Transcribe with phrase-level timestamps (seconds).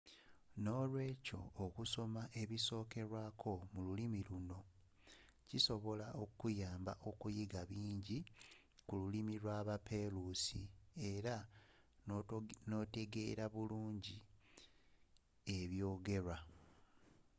[0.61, 4.59] n'olwekyo okusoma ebisokerwako mu olulimi luno
[5.49, 8.19] kisobola okuyamba okuyiga bingi
[8.87, 10.61] ku lulimi lwa baperusi
[11.15, 11.35] era
[12.69, 14.17] n'otegeera bulungi
[15.57, 16.37] eby'ogerwa